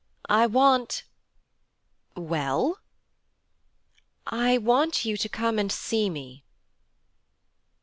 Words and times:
I 0.31 0.47
want' 0.47 1.03
'Well?' 2.15 2.79
'I 4.25 4.57
want 4.57 5.05
you 5.05 5.15
to 5.15 5.29
come 5.29 5.59
and 5.59 5.71
see 5.71 6.09
me.' 6.09 6.43